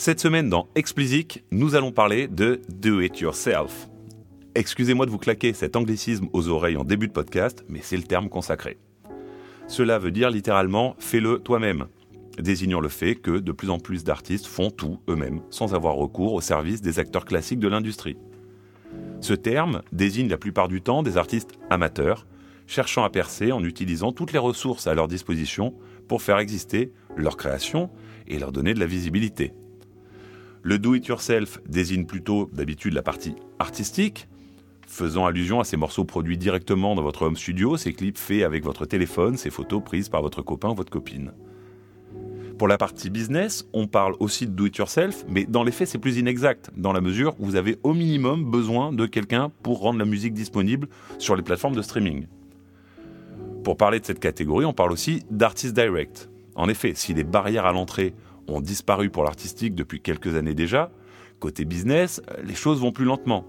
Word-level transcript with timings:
Cette 0.00 0.20
semaine 0.20 0.48
dans 0.48 0.66
Explicit, 0.76 1.44
nous 1.50 1.74
allons 1.74 1.92
parler 1.92 2.26
de 2.26 2.62
Do 2.70 3.02
It 3.02 3.20
Yourself. 3.20 3.90
Excusez-moi 4.54 5.04
de 5.04 5.10
vous 5.10 5.18
claquer 5.18 5.52
cet 5.52 5.76
anglicisme 5.76 6.26
aux 6.32 6.48
oreilles 6.48 6.78
en 6.78 6.84
début 6.84 7.06
de 7.06 7.12
podcast, 7.12 7.66
mais 7.68 7.80
c'est 7.82 7.98
le 7.98 8.04
terme 8.04 8.30
consacré. 8.30 8.78
Cela 9.68 9.98
veut 9.98 10.10
dire 10.10 10.30
littéralement 10.30 10.96
fais-le 10.98 11.40
toi-même, 11.40 11.84
désignant 12.38 12.80
le 12.80 12.88
fait 12.88 13.14
que 13.14 13.40
de 13.40 13.52
plus 13.52 13.68
en 13.68 13.78
plus 13.78 14.02
d'artistes 14.02 14.46
font 14.46 14.70
tout 14.70 15.02
eux-mêmes, 15.06 15.42
sans 15.50 15.74
avoir 15.74 15.96
recours 15.96 16.32
au 16.32 16.40
service 16.40 16.80
des 16.80 16.98
acteurs 16.98 17.26
classiques 17.26 17.60
de 17.60 17.68
l'industrie. 17.68 18.16
Ce 19.20 19.34
terme 19.34 19.82
désigne 19.92 20.30
la 20.30 20.38
plupart 20.38 20.68
du 20.68 20.80
temps 20.80 21.02
des 21.02 21.18
artistes 21.18 21.58
amateurs, 21.68 22.26
cherchant 22.66 23.04
à 23.04 23.10
percer 23.10 23.52
en 23.52 23.62
utilisant 23.62 24.12
toutes 24.12 24.32
les 24.32 24.38
ressources 24.38 24.86
à 24.86 24.94
leur 24.94 25.08
disposition 25.08 25.74
pour 26.08 26.22
faire 26.22 26.38
exister 26.38 26.90
leur 27.18 27.36
création 27.36 27.90
et 28.26 28.38
leur 28.38 28.50
donner 28.50 28.72
de 28.72 28.80
la 28.80 28.86
visibilité. 28.86 29.52
Le 30.62 30.78
do-it-yourself 30.78 31.58
désigne 31.66 32.04
plutôt 32.04 32.50
d'habitude 32.52 32.92
la 32.92 33.02
partie 33.02 33.34
artistique, 33.58 34.28
faisant 34.86 35.24
allusion 35.24 35.60
à 35.60 35.64
ces 35.64 35.78
morceaux 35.78 36.04
produits 36.04 36.36
directement 36.36 36.94
dans 36.94 37.02
votre 37.02 37.22
home 37.22 37.36
studio, 37.36 37.78
ces 37.78 37.94
clips 37.94 38.18
faits 38.18 38.42
avec 38.42 38.62
votre 38.62 38.84
téléphone, 38.84 39.38
ces 39.38 39.48
photos 39.48 39.82
prises 39.82 40.10
par 40.10 40.20
votre 40.20 40.42
copain 40.42 40.68
ou 40.70 40.74
votre 40.74 40.92
copine. 40.92 41.32
Pour 42.58 42.68
la 42.68 42.76
partie 42.76 43.08
business, 43.08 43.66
on 43.72 43.86
parle 43.86 44.14
aussi 44.20 44.46
de 44.46 44.52
do-it-yourself, 44.52 45.24
mais 45.30 45.46
dans 45.46 45.62
les 45.62 45.72
faits, 45.72 45.88
c'est 45.88 45.98
plus 45.98 46.18
inexact, 46.18 46.70
dans 46.76 46.92
la 46.92 47.00
mesure 47.00 47.34
où 47.38 47.46
vous 47.46 47.56
avez 47.56 47.78
au 47.82 47.94
minimum 47.94 48.50
besoin 48.50 48.92
de 48.92 49.06
quelqu'un 49.06 49.50
pour 49.62 49.80
rendre 49.80 49.98
la 49.98 50.04
musique 50.04 50.34
disponible 50.34 50.88
sur 51.18 51.36
les 51.36 51.42
plateformes 51.42 51.74
de 51.74 51.80
streaming. 51.80 52.26
Pour 53.64 53.78
parler 53.78 53.98
de 53.98 54.04
cette 54.04 54.20
catégorie, 54.20 54.66
on 54.66 54.74
parle 54.74 54.92
aussi 54.92 55.22
d'artist 55.30 55.74
direct. 55.74 56.28
En 56.54 56.68
effet, 56.68 56.92
si 56.94 57.14
les 57.14 57.24
barrières 57.24 57.64
à 57.64 57.72
l'entrée 57.72 58.12
ont 58.50 58.60
disparu 58.60 59.10
pour 59.10 59.24
l'artistique 59.24 59.74
depuis 59.74 60.00
quelques 60.00 60.34
années 60.34 60.54
déjà, 60.54 60.90
côté 61.38 61.64
business, 61.64 62.20
les 62.44 62.54
choses 62.54 62.80
vont 62.80 62.92
plus 62.92 63.04
lentement. 63.04 63.44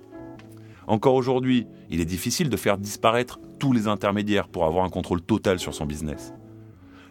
Encore 0.87 1.15
aujourd'hui, 1.15 1.67
il 1.89 2.01
est 2.01 2.05
difficile 2.05 2.49
de 2.49 2.57
faire 2.57 2.77
disparaître 2.77 3.39
tous 3.59 3.73
les 3.73 3.87
intermédiaires 3.87 4.47
pour 4.47 4.65
avoir 4.65 4.83
un 4.85 4.89
contrôle 4.89 5.21
total 5.21 5.59
sur 5.59 5.73
son 5.73 5.85
business. 5.85 6.33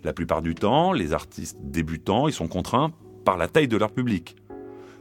La 0.03 0.13
plupart 0.13 0.43
du 0.43 0.55
temps, 0.55 0.93
les 0.93 1.13
artistes 1.13 1.59
débutants, 1.63 2.27
ils 2.27 2.33
sont 2.33 2.49
contraints 2.49 2.93
par 3.25 3.37
la 3.37 3.49
taille 3.49 3.69
de 3.69 3.77
leur 3.77 3.93
public. 3.93 4.37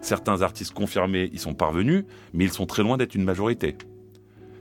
Certains 0.01 0.41
artistes 0.41 0.73
confirmés 0.73 1.29
y 1.33 1.37
sont 1.39 1.53
parvenus, 1.53 2.05
mais 2.33 2.45
ils 2.45 2.51
sont 2.51 2.65
très 2.65 2.83
loin 2.83 2.97
d'être 2.97 3.15
une 3.15 3.23
majorité. 3.23 3.77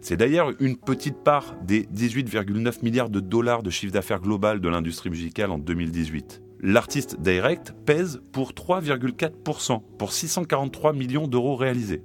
C'est 0.00 0.16
d'ailleurs 0.16 0.52
une 0.60 0.76
petite 0.76 1.18
part 1.18 1.56
des 1.62 1.82
18,9 1.82 2.82
milliards 2.82 3.10
de 3.10 3.20
dollars 3.20 3.62
de 3.62 3.70
chiffre 3.70 3.92
d'affaires 3.92 4.20
global 4.20 4.60
de 4.60 4.68
l'industrie 4.68 5.10
musicale 5.10 5.50
en 5.50 5.58
2018. 5.58 6.40
L'artiste 6.60 7.20
direct 7.20 7.72
pèse 7.86 8.20
pour 8.32 8.52
3,4%, 8.52 9.80
pour 9.98 10.12
643 10.12 10.92
millions 10.92 11.28
d'euros 11.28 11.56
réalisés. 11.56 12.02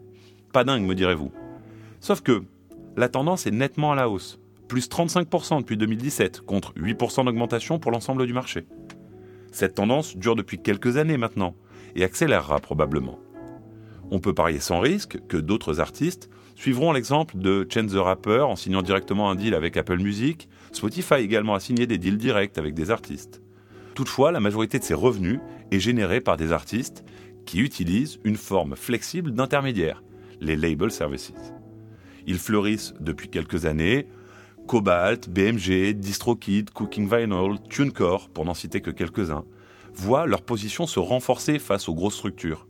Pas 0.51 0.63
dingue, 0.63 0.83
me 0.83 0.95
direz-vous. 0.95 1.31
Sauf 1.99 2.21
que 2.21 2.43
la 2.95 3.09
tendance 3.09 3.47
est 3.47 3.51
nettement 3.51 3.91
à 3.91 3.95
la 3.95 4.09
hausse 4.09 4.39
plus 4.73 4.89
35% 4.89 5.59
depuis 5.59 5.77
2017, 5.77 6.41
contre 6.41 6.73
8% 6.73 7.25
d'augmentation 7.25 7.77
pour 7.77 7.91
l'ensemble 7.91 8.25
du 8.25 8.33
marché. 8.33 8.65
Cette 9.51 9.75
tendance 9.75 10.17
dure 10.17 10.35
depuis 10.35 10.57
quelques 10.57 10.97
années 10.97 11.17
maintenant, 11.17 11.53
et 11.95 12.03
accélérera 12.03 12.59
probablement. 12.59 13.19
On 14.09 14.19
peut 14.19 14.33
parier 14.33 14.59
sans 14.59 14.79
risque 14.79 15.19
que 15.27 15.37
d'autres 15.37 15.79
artistes 15.79 16.27
suivront 16.55 16.91
l'exemple 16.91 17.37
de 17.37 17.67
Chance 17.71 17.91
the 17.91 17.97
Rapper 17.97 18.39
en 18.39 18.55
signant 18.55 18.81
directement 18.81 19.29
un 19.29 19.35
deal 19.35 19.53
avec 19.53 19.77
Apple 19.77 19.99
Music, 19.99 20.49
Spotify 20.71 21.17
également 21.19 21.53
a 21.53 21.59
signé 21.59 21.85
des 21.85 21.99
deals 21.99 22.17
directs 22.17 22.57
avec 22.57 22.73
des 22.73 22.89
artistes. 22.89 23.42
Toutefois, 23.95 24.31
la 24.31 24.39
majorité 24.39 24.79
de 24.79 24.83
ces 24.83 24.93
revenus 24.93 25.39
est 25.71 25.79
générée 25.79 26.21
par 26.21 26.37
des 26.37 26.51
artistes 26.51 27.03
qui 27.45 27.59
utilisent 27.59 28.19
une 28.23 28.37
forme 28.37 28.75
flexible 28.75 29.31
d'intermédiaire, 29.31 30.03
les 30.41 30.55
label 30.55 30.91
services. 30.91 31.33
Ils 32.25 32.39
fleurissent 32.39 32.93
depuis 32.99 33.29
quelques 33.29 33.65
années, 33.65 34.07
Cobalt, 34.67 35.29
BMG, 35.29 35.93
DistroKid, 35.93 36.71
Cooking 36.71 37.07
Vinyl, 37.07 37.59
TuneCore, 37.69 38.29
pour 38.29 38.45
n'en 38.45 38.53
citer 38.53 38.81
que 38.81 38.91
quelques-uns, 38.91 39.43
voient 39.93 40.25
leur 40.25 40.41
position 40.41 40.87
se 40.87 40.99
renforcer 40.99 41.59
face 41.59 41.89
aux 41.89 41.93
grosses 41.93 42.15
structures. 42.15 42.67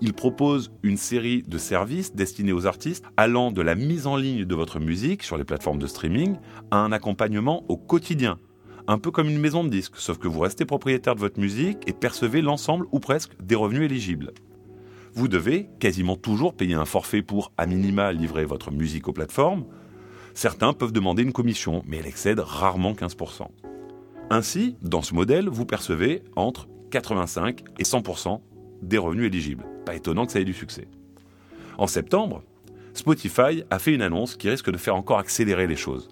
Ils 0.00 0.14
proposent 0.14 0.72
une 0.82 0.96
série 0.96 1.42
de 1.42 1.58
services 1.58 2.14
destinés 2.14 2.52
aux 2.52 2.66
artistes 2.66 3.04
allant 3.16 3.52
de 3.52 3.62
la 3.62 3.74
mise 3.74 4.06
en 4.06 4.16
ligne 4.16 4.44
de 4.44 4.54
votre 4.54 4.80
musique 4.80 5.22
sur 5.22 5.36
les 5.36 5.44
plateformes 5.44 5.78
de 5.78 5.86
streaming 5.86 6.36
à 6.70 6.78
un 6.78 6.90
accompagnement 6.90 7.64
au 7.68 7.76
quotidien. 7.76 8.38
Un 8.86 8.98
peu 8.98 9.10
comme 9.10 9.28
une 9.28 9.38
maison 9.38 9.64
de 9.64 9.70
disques, 9.70 9.96
sauf 9.96 10.18
que 10.18 10.28
vous 10.28 10.40
restez 10.40 10.64
propriétaire 10.64 11.14
de 11.14 11.20
votre 11.20 11.40
musique 11.40 11.78
et 11.86 11.92
percevez 11.92 12.42
l'ensemble 12.42 12.86
ou 12.92 13.00
presque 13.00 13.32
des 13.42 13.54
revenus 13.54 13.82
éligibles. 13.82 14.32
Vous 15.14 15.28
devez 15.28 15.68
quasiment 15.78 16.16
toujours 16.16 16.54
payer 16.54 16.74
un 16.74 16.84
forfait 16.84 17.22
pour, 17.22 17.52
à 17.56 17.66
minima, 17.66 18.12
livrer 18.12 18.44
votre 18.44 18.70
musique 18.72 19.08
aux 19.08 19.12
plateformes, 19.12 19.64
Certains 20.34 20.72
peuvent 20.72 20.92
demander 20.92 21.22
une 21.22 21.32
commission, 21.32 21.84
mais 21.86 21.98
elle 21.98 22.08
excède 22.08 22.40
rarement 22.40 22.92
15%. 22.92 23.46
Ainsi, 24.30 24.76
dans 24.82 25.00
ce 25.00 25.14
modèle, 25.14 25.48
vous 25.48 25.64
percevez 25.64 26.24
entre 26.34 26.68
85 26.90 27.62
et 27.78 27.84
100% 27.84 28.40
des 28.82 28.98
revenus 28.98 29.26
éligibles. 29.26 29.64
Pas 29.86 29.94
étonnant 29.94 30.26
que 30.26 30.32
ça 30.32 30.40
ait 30.40 30.44
du 30.44 30.52
succès. 30.52 30.88
En 31.78 31.86
septembre, 31.86 32.42
Spotify 32.94 33.62
a 33.70 33.78
fait 33.78 33.94
une 33.94 34.02
annonce 34.02 34.36
qui 34.36 34.50
risque 34.50 34.70
de 34.70 34.76
faire 34.76 34.96
encore 34.96 35.18
accélérer 35.18 35.68
les 35.68 35.76
choses. 35.76 36.08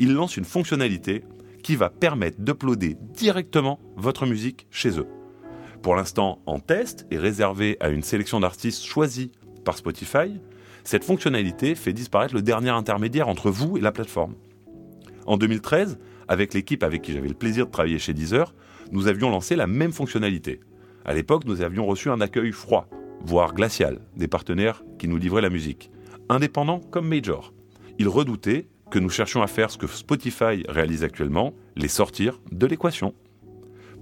Il 0.00 0.12
lance 0.12 0.36
une 0.36 0.44
fonctionnalité 0.44 1.22
qui 1.62 1.76
va 1.76 1.90
permettre 1.90 2.40
d'uploader 2.40 2.96
directement 3.14 3.78
votre 3.96 4.26
musique 4.26 4.66
chez 4.70 4.98
eux. 4.98 5.06
Pour 5.82 5.94
l'instant 5.96 6.40
en 6.46 6.60
test 6.60 7.06
et 7.10 7.18
réservé 7.18 7.76
à 7.80 7.88
une 7.88 8.02
sélection 8.02 8.40
d'artistes 8.40 8.84
choisis 8.84 9.28
par 9.64 9.76
Spotify, 9.76 10.40
cette 10.84 11.04
fonctionnalité 11.04 11.74
fait 11.74 11.92
disparaître 11.92 12.34
le 12.34 12.42
dernier 12.42 12.70
intermédiaire 12.70 13.28
entre 13.28 13.50
vous 13.50 13.76
et 13.76 13.80
la 13.80 13.92
plateforme. 13.92 14.34
En 15.26 15.36
2013, 15.36 15.98
avec 16.28 16.54
l'équipe 16.54 16.82
avec 16.82 17.02
qui 17.02 17.12
j'avais 17.12 17.28
le 17.28 17.34
plaisir 17.34 17.66
de 17.66 17.70
travailler 17.70 17.98
chez 17.98 18.14
Deezer, 18.14 18.54
nous 18.90 19.06
avions 19.06 19.30
lancé 19.30 19.56
la 19.56 19.66
même 19.66 19.92
fonctionnalité. 19.92 20.60
À 21.04 21.14
l'époque, 21.14 21.44
nous 21.46 21.62
avions 21.62 21.86
reçu 21.86 22.10
un 22.10 22.20
accueil 22.20 22.52
froid, 22.52 22.88
voire 23.24 23.54
glacial, 23.54 24.00
des 24.16 24.28
partenaires 24.28 24.82
qui 24.98 25.08
nous 25.08 25.16
livraient 25.16 25.42
la 25.42 25.50
musique, 25.50 25.90
indépendants 26.28 26.80
comme 26.80 27.08
major. 27.08 27.52
Ils 27.98 28.08
redoutaient 28.08 28.66
que 28.92 28.98
nous 28.98 29.08
cherchions 29.08 29.42
à 29.42 29.46
faire 29.46 29.70
ce 29.70 29.78
que 29.78 29.86
Spotify 29.86 30.64
réalise 30.68 31.02
actuellement, 31.02 31.54
les 31.76 31.88
sortir 31.88 32.40
de 32.52 32.66
l'équation. 32.66 33.14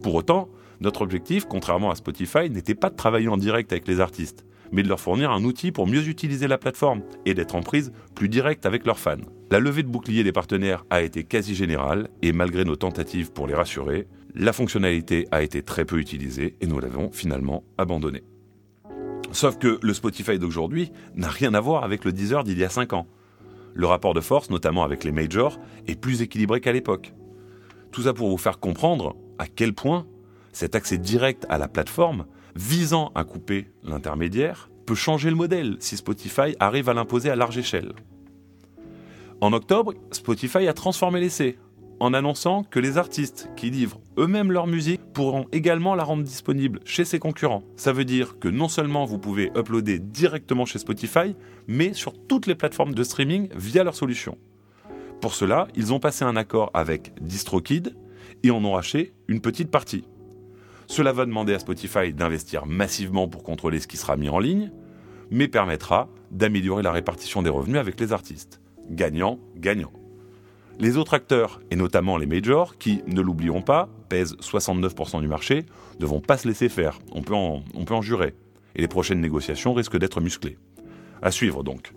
Pour 0.03 0.17
autant, 0.17 0.49
notre 0.81 1.03
objectif, 1.03 1.45
contrairement 1.49 1.93
à 1.93 1.95
Spotify, 1.95 2.51
n'était 2.51 2.75
pas 2.75 2.91
de 2.91 2.97
travailler 2.97 3.29
en 3.29 3.37
direct 3.37 3.71
avec 3.71 3.87
les 3.87 4.01
artistes, 4.01 4.45
mais 4.73 4.83
de 4.83 4.89
leur 4.89 4.99
fournir 4.99 5.31
un 5.31 5.45
outil 5.45 5.71
pour 5.71 5.87
mieux 5.87 6.09
utiliser 6.09 6.49
la 6.49 6.59
plateforme 6.59 7.03
et 7.25 7.35
d'être 7.35 7.55
en 7.55 7.63
prise 7.63 7.93
plus 8.17 8.29
directe 8.29 8.67
avec 8.67 8.85
leurs 8.85 8.99
fans. 8.99 9.19
La 9.53 9.61
levée 9.61 9.85
de 9.85 9.89
bouclier 9.89 10.25
des 10.25 10.33
partenaires 10.33 10.85
a 10.91 11.03
été 11.03 11.23
quasi 11.23 11.55
générale 11.55 12.09
et 12.21 12.33
malgré 12.33 12.65
nos 12.65 12.77
tentatives 12.77 13.31
pour 13.31 13.47
les 13.47 13.55
rassurer, 13.55 14.09
la 14.35 14.53
fonctionnalité 14.53 15.29
a 15.31 15.43
été 15.43 15.63
très 15.63 15.85
peu 15.85 15.99
utilisée 15.99 16.57
et 16.61 16.67
nous 16.67 16.81
l'avons 16.81 17.13
finalement 17.13 17.63
abandonnée. 17.79 18.25
Sauf 19.31 19.57
que 19.57 19.79
le 19.81 19.95
Spotify 19.95 20.41
d'aujourd'hui 20.41 20.91
n'a 21.15 21.29
rien 21.29 21.55
à 21.55 21.61
voir 21.61 21.85
avec 21.85 22.05
le 22.05 22.13
Deezer 22.13 22.43
d'il 22.43 22.59
y 22.59 22.65
a 22.65 22.69
5 22.69 22.93
ans. 22.95 23.07
Le 23.75 23.87
rapport 23.87 24.15
de 24.15 24.21
force, 24.21 24.51
notamment 24.51 24.85
avec 24.85 25.05
les 25.05 25.13
majors, 25.13 25.59
est 25.87 26.01
plus 26.01 26.23
équilibré 26.23 26.61
qu'à 26.61 26.73
l'époque. 26.73 27.13
Tout 27.93 28.03
ça 28.03 28.13
pour 28.13 28.29
vous 28.29 28.39
faire 28.39 28.61
comprendre 28.61 29.17
à 29.39 29.47
quel 29.47 29.75
point 29.75 30.07
cet 30.53 30.75
accès 30.75 30.99
direct 30.99 31.47
à 31.49 31.59
la 31.59 31.69
plateforme 31.69 32.27
visant 32.57 33.13
à 33.15 33.25
couper 33.25 33.71
l'intermédiaire 33.83 34.71
peut 34.87 34.95
changer 34.95 35.31
le 35.31 35.37
modèle 35.37 35.77
si 35.81 35.97
Spotify 35.97 36.57
arrive 36.59 36.89
à 36.89 36.95
l'imposer 36.95 37.31
à 37.31 37.37
large 37.37 37.59
échelle. 37.59 37.93
En 39.41 39.53
octobre, 39.53 39.95
Spotify 40.11 40.67
a 40.67 40.75
transformé 40.75 41.21
l'essai 41.21 41.59
en 42.01 42.15
annonçant 42.15 42.65
que 42.65 42.81
les 42.81 42.99
artistes 42.99 43.51
qui 43.57 43.71
livrent 43.71 44.01
eux-mêmes 44.19 44.51
leur 44.51 44.67
musique 44.67 45.03
pourront 45.13 45.47
également 45.53 45.95
la 45.95 46.03
rendre 46.03 46.25
disponible 46.25 46.81
chez 46.85 47.05
ses 47.05 47.19
concurrents. 47.19 47.63
Ça 47.77 47.93
veut 47.93 48.07
dire 48.07 48.39
que 48.41 48.49
non 48.49 48.69
seulement 48.69 49.05
vous 49.05 49.19
pouvez 49.19 49.53
uploader 49.55 49.99
directement 49.99 50.65
chez 50.65 50.79
Spotify, 50.79 51.37
mais 51.69 51.93
sur 51.93 52.15
toutes 52.27 52.47
les 52.47 52.55
plateformes 52.55 52.95
de 52.95 53.05
streaming 53.05 53.49
via 53.55 53.85
leur 53.85 53.95
solution. 53.95 54.39
Pour 55.21 55.35
cela, 55.35 55.69
ils 55.77 55.93
ont 55.93 56.01
passé 56.01 56.25
un 56.25 56.37
accord 56.37 56.71
avec 56.73 57.13
DistroKid 57.21 57.95
et 58.43 58.51
en 58.51 58.65
ont 58.65 58.73
racheté 58.73 59.13
une 59.29 59.43
petite 59.43 59.71
partie. 59.71 60.05
Cela 60.87 61.13
va 61.13 61.27
demander 61.27 61.55
à 61.55 61.59
Spotify 61.59 62.13
d'investir 62.13 62.67
massivement 62.67 63.29
pour 63.29 63.43
contrôler 63.43 63.79
ce 63.79 63.87
qui 63.87 63.99
sera 63.99 64.17
mis 64.17 64.31
en 64.31 64.39
ligne, 64.39 64.73
mais 65.31 65.47
permettra 65.47 66.09
d'améliorer 66.31 66.83
la 66.83 66.91
répartition 66.91 67.43
des 67.43 67.51
revenus 67.51 67.79
avec 67.79 68.01
les 68.01 68.13
artistes. 68.13 68.61
Gagnant, 68.89 69.39
gagnant. 69.57 69.93
Les 70.81 70.97
autres 70.97 71.13
acteurs, 71.13 71.61
et 71.71 71.77
notamment 71.77 72.17
les 72.17 72.25
majors, 72.25 72.79
qui, 72.79 73.03
ne 73.07 73.21
l'oublions 73.21 73.61
pas, 73.61 73.91
pèsent 74.09 74.35
69% 74.37 75.21
du 75.21 75.29
marché, 75.29 75.67
ne 76.01 76.07
vont 76.07 76.23
pas 76.23 76.39
se 76.39 76.49
laisser 76.49 76.71
faire, 76.71 76.99
on 77.13 77.21
peut, 77.21 77.35
en, 77.35 78.01
jurer, 78.01 78.35
et 78.75 78.81
les 78.81 78.89
prochaines 78.89 79.21
négociations 79.21 79.75
risquent 79.75 79.99
d'être 79.99 80.23
musclées. 80.23 80.57
À 81.21 81.31
suivre 81.31 81.63
donc. 81.63 81.93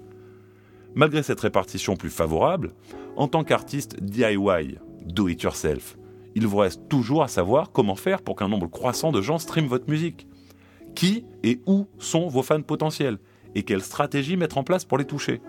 Malgré 0.96 1.24
cette 1.24 1.40
répartition 1.40 1.96
plus 1.96 2.10
favorable, 2.10 2.74
en 3.16 3.30
tant 3.30 3.46
qu'artiste 3.46 4.04
DIY, 4.04 4.78
do 5.06 5.30
it 5.30 5.42
yourself, 5.42 5.98
il 6.36 6.46
vous 6.46 6.58
reste 6.58 6.82
toujours 6.90 7.24
à 7.24 7.30
savoir 7.30 7.72
comment 7.72 7.96
faire 7.96 8.22
pour 8.22 8.36
qu'un 8.36 8.50
nombre 8.50 8.68
croissant 8.68 9.14
de 9.14 9.22
gens 9.22 9.38
streament 9.38 9.68
votre 9.68 9.90
musique. 9.90 10.28
qui 10.94 11.26
et 11.42 11.62
où 11.66 11.88
sont 12.00 12.28
vos 12.28 12.44
fans 12.44 12.62
potentiels? 12.62 13.18
Et 13.56 13.64
quelle 13.64 13.82
stratégie 13.82 14.36
mettre 14.36 14.58
en 14.58 14.64
place 14.64 14.84
pour 14.84 14.98
les 14.98 15.06
toucher? 15.06 15.42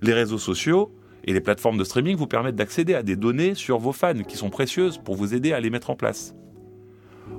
Les 0.00 0.14
réseaux 0.14 0.38
sociaux 0.38 0.95
et 1.26 1.32
les 1.32 1.40
plateformes 1.40 1.78
de 1.78 1.84
streaming 1.84 2.16
vous 2.16 2.26
permettent 2.26 2.56
d'accéder 2.56 2.94
à 2.94 3.02
des 3.02 3.16
données 3.16 3.54
sur 3.54 3.78
vos 3.78 3.92
fans 3.92 4.22
qui 4.22 4.36
sont 4.36 4.50
précieuses 4.50 4.98
pour 4.98 5.16
vous 5.16 5.34
aider 5.34 5.52
à 5.52 5.60
les 5.60 5.70
mettre 5.70 5.90
en 5.90 5.96
place. 5.96 6.34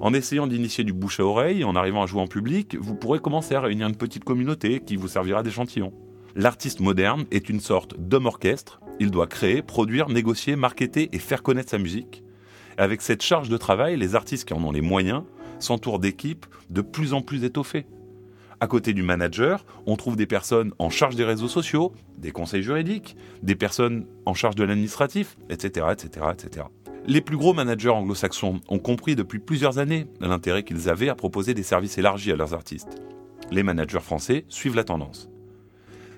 En 0.01 0.13
essayant 0.13 0.47
d'initier 0.47 0.83
du 0.83 0.93
bouche 0.93 1.19
à 1.19 1.23
oreille, 1.23 1.63
en 1.63 1.75
arrivant 1.75 2.03
à 2.03 2.05
jouer 2.05 2.21
en 2.21 2.27
public, 2.27 2.75
vous 2.79 2.95
pourrez 2.95 3.19
commencer 3.19 3.55
à 3.55 3.61
réunir 3.61 3.87
une 3.87 3.95
petite 3.95 4.23
communauté 4.23 4.81
qui 4.81 4.95
vous 4.95 5.07
servira 5.07 5.43
d'échantillon. 5.43 5.93
L'artiste 6.35 6.81
moderne 6.81 7.25
est 7.31 7.49
une 7.49 7.61
sorte 7.61 7.97
d'homme 7.97 8.27
orchestre. 8.27 8.79
Il 8.99 9.09
doit 9.09 9.27
créer, 9.27 9.61
produire, 9.61 10.09
négocier, 10.09 10.55
marketer 10.55 11.09
et 11.13 11.19
faire 11.19 11.41
connaître 11.41 11.71
sa 11.71 11.79
musique. 11.79 12.23
Avec 12.77 13.01
cette 13.01 13.23
charge 13.23 13.49
de 13.49 13.57
travail, 13.57 13.97
les 13.97 14.13
artistes 14.13 14.47
qui 14.47 14.53
en 14.53 14.63
ont 14.63 14.71
les 14.71 14.81
moyens 14.81 15.23
s'entourent 15.57 15.99
d'équipes 15.99 16.45
de 16.69 16.81
plus 16.81 17.13
en 17.13 17.21
plus 17.21 17.43
étoffées. 17.43 17.87
À 18.59 18.65
côté 18.65 18.93
du 18.93 19.03
manager, 19.03 19.65
on 19.85 19.95
trouve 19.97 20.15
des 20.15 20.25
personnes 20.25 20.73
en 20.79 20.89
charge 20.89 21.15
des 21.15 21.23
réseaux 21.23 21.47
sociaux, 21.47 21.93
des 22.17 22.31
conseils 22.31 22.63
juridiques, 22.63 23.15
des 23.43 23.55
personnes 23.55 24.07
en 24.25 24.33
charge 24.33 24.55
de 24.55 24.63
l'administratif, 24.63 25.37
etc., 25.49 25.87
etc., 25.91 26.25
etc. 26.33 26.65
Les 27.05 27.21
plus 27.21 27.37
gros 27.37 27.53
managers 27.53 27.89
anglo-saxons 27.89 28.59
ont 28.67 28.79
compris 28.79 29.15
depuis 29.15 29.39
plusieurs 29.39 29.77
années 29.77 30.07
l'intérêt 30.19 30.63
qu'ils 30.63 30.89
avaient 30.89 31.07
à 31.07 31.15
proposer 31.15 31.53
des 31.53 31.63
services 31.63 31.99
élargis 31.99 32.31
à 32.31 32.35
leurs 32.35 32.55
artistes. 32.55 32.99
Les 33.51 33.61
managers 33.61 33.99
français 33.99 34.43
suivent 34.49 34.75
la 34.75 34.83
tendance. 34.83 35.29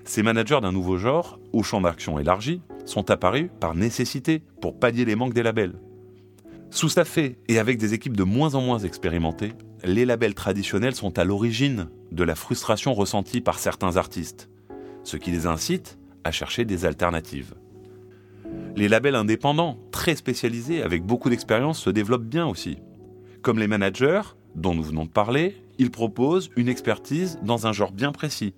Ces 0.04 0.22
managers 0.22 0.60
d'un 0.62 0.72
nouveau 0.72 0.96
genre, 0.96 1.38
au 1.52 1.62
champ 1.62 1.82
d'action 1.82 2.18
élargi, 2.18 2.62
sont 2.86 3.10
apparus 3.10 3.50
par 3.60 3.74
nécessité 3.74 4.42
pour 4.62 4.78
pallier 4.78 5.04
les 5.04 5.14
manques 5.14 5.34
des 5.34 5.42
labels. 5.42 5.74
Sous-staffés 6.70 7.36
et 7.48 7.58
avec 7.58 7.78
des 7.78 7.94
équipes 7.94 8.16
de 8.16 8.24
moins 8.24 8.54
en 8.54 8.62
moins 8.62 8.78
expérimentées, 8.78 9.52
les 9.84 10.04
labels 10.04 10.34
traditionnels 10.34 10.94
sont 10.94 11.18
à 11.18 11.24
l'origine 11.24 11.88
de 12.12 12.24
la 12.24 12.34
frustration 12.34 12.94
ressentie 12.94 13.40
par 13.40 13.58
certains 13.58 13.96
artistes, 13.96 14.50
ce 15.04 15.16
qui 15.16 15.30
les 15.30 15.46
incite 15.46 15.98
à 16.24 16.32
chercher 16.32 16.64
des 16.64 16.84
alternatives. 16.84 17.54
Les 18.76 18.88
labels 18.88 19.14
indépendants, 19.14 19.78
très 19.90 20.16
spécialisés, 20.16 20.82
avec 20.82 21.04
beaucoup 21.04 21.30
d'expérience, 21.30 21.80
se 21.80 21.90
développent 21.90 22.24
bien 22.24 22.46
aussi. 22.46 22.78
Comme 23.42 23.58
les 23.58 23.68
managers, 23.68 24.22
dont 24.54 24.74
nous 24.74 24.82
venons 24.82 25.04
de 25.04 25.10
parler, 25.10 25.56
ils 25.78 25.90
proposent 25.90 26.50
une 26.56 26.68
expertise 26.68 27.38
dans 27.42 27.66
un 27.66 27.72
genre 27.72 27.92
bien 27.92 28.12
précis. 28.12 28.54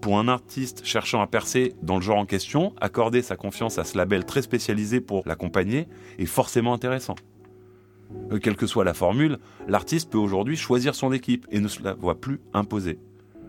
Pour 0.00 0.18
un 0.18 0.28
artiste 0.28 0.82
cherchant 0.84 1.20
à 1.20 1.26
percer 1.26 1.74
dans 1.82 1.96
le 1.96 2.02
genre 2.02 2.18
en 2.18 2.26
question, 2.26 2.74
accorder 2.80 3.22
sa 3.22 3.36
confiance 3.36 3.78
à 3.78 3.84
ce 3.84 3.98
label 3.98 4.24
très 4.24 4.42
spécialisé 4.42 5.00
pour 5.00 5.22
l'accompagner 5.26 5.88
est 6.18 6.26
forcément 6.26 6.72
intéressant. 6.72 7.16
Euh, 8.32 8.38
quelle 8.38 8.56
que 8.56 8.66
soit 8.66 8.84
la 8.84 8.94
formule, 8.94 9.38
l'artiste 9.68 10.10
peut 10.10 10.18
aujourd'hui 10.18 10.56
choisir 10.56 10.94
son 10.94 11.12
équipe 11.12 11.46
et 11.50 11.60
ne 11.60 11.68
se 11.68 11.82
la 11.82 11.94
voit 11.94 12.20
plus 12.20 12.40
imposer. 12.52 12.98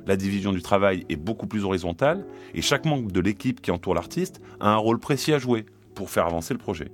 La 0.07 0.15
division 0.15 0.51
du 0.51 0.61
travail 0.61 1.05
est 1.09 1.15
beaucoup 1.15 1.47
plus 1.47 1.63
horizontale 1.63 2.25
et 2.53 2.61
chaque 2.61 2.85
membre 2.85 3.11
de 3.11 3.19
l'équipe 3.19 3.61
qui 3.61 3.71
entoure 3.71 3.93
l'artiste 3.93 4.41
a 4.59 4.69
un 4.69 4.77
rôle 4.77 4.99
précis 4.99 5.33
à 5.33 5.39
jouer, 5.39 5.65
pour 5.93 6.09
faire 6.09 6.25
avancer 6.25 6.53
le 6.53 6.59
projet. 6.59 6.91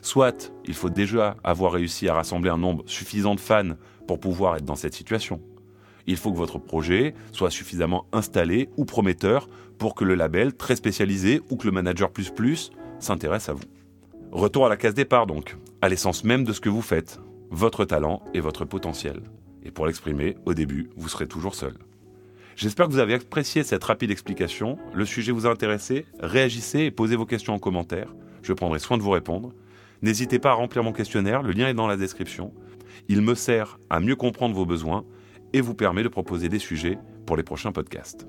Soit 0.00 0.52
il 0.64 0.74
faut 0.74 0.90
déjà 0.90 1.36
avoir 1.44 1.72
réussi 1.72 2.08
à 2.08 2.14
rassembler 2.14 2.50
un 2.50 2.58
nombre 2.58 2.84
suffisant 2.86 3.34
de 3.34 3.40
fans 3.40 3.74
pour 4.06 4.20
pouvoir 4.20 4.56
être 4.56 4.64
dans 4.64 4.76
cette 4.76 4.94
situation. 4.94 5.40
Il 6.06 6.16
faut 6.16 6.30
que 6.30 6.36
votre 6.36 6.58
projet 6.58 7.14
soit 7.32 7.50
suffisamment 7.50 8.06
installé 8.12 8.68
ou 8.76 8.84
prometteur 8.84 9.48
pour 9.78 9.94
que 9.94 10.04
le 10.04 10.14
label 10.14 10.54
très 10.54 10.76
spécialisé 10.76 11.42
ou 11.50 11.56
que 11.56 11.66
le 11.66 11.72
manager 11.72 12.10
plus 12.10 12.30
plus 12.30 12.70
s'intéresse 13.00 13.48
à 13.48 13.52
vous. 13.52 13.64
Retour 14.30 14.66
à 14.66 14.68
la 14.68 14.76
case 14.76 14.94
départ 14.94 15.26
donc, 15.26 15.56
à 15.82 15.88
l'essence 15.88 16.24
même 16.24 16.44
de 16.44 16.52
ce 16.52 16.60
que 16.60 16.68
vous 16.68 16.82
faites, 16.82 17.20
votre 17.50 17.84
talent 17.84 18.22
et 18.34 18.40
votre 18.40 18.64
potentiel. 18.64 19.20
Et 19.64 19.70
pour 19.70 19.86
l'exprimer, 19.86 20.36
au 20.46 20.54
début, 20.54 20.88
vous 20.96 21.08
serez 21.08 21.26
toujours 21.26 21.54
seul. 21.54 21.74
J'espère 22.56 22.86
que 22.86 22.92
vous 22.92 22.98
avez 22.98 23.14
apprécié 23.14 23.62
cette 23.64 23.84
rapide 23.84 24.10
explication. 24.10 24.78
Le 24.94 25.04
sujet 25.04 25.32
vous 25.32 25.46
a 25.46 25.50
intéressé? 25.50 26.06
Réagissez 26.20 26.80
et 26.80 26.90
posez 26.90 27.16
vos 27.16 27.26
questions 27.26 27.54
en 27.54 27.58
commentaire. 27.58 28.14
Je 28.42 28.52
prendrai 28.52 28.78
soin 28.78 28.96
de 28.96 29.02
vous 29.02 29.10
répondre. 29.10 29.52
N'hésitez 30.02 30.38
pas 30.38 30.50
à 30.50 30.54
remplir 30.54 30.82
mon 30.82 30.92
questionnaire, 30.92 31.42
le 31.42 31.52
lien 31.52 31.68
est 31.68 31.74
dans 31.74 31.86
la 31.86 31.96
description. 31.96 32.52
Il 33.08 33.20
me 33.22 33.34
sert 33.34 33.78
à 33.90 34.00
mieux 34.00 34.16
comprendre 34.16 34.54
vos 34.54 34.66
besoins 34.66 35.04
et 35.52 35.60
vous 35.60 35.74
permet 35.74 36.02
de 36.02 36.08
proposer 36.08 36.48
des 36.48 36.58
sujets 36.58 36.98
pour 37.26 37.36
les 37.36 37.42
prochains 37.42 37.72
podcasts. 37.72 38.26